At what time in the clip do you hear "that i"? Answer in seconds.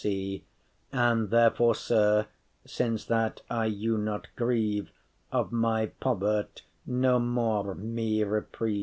3.05-3.67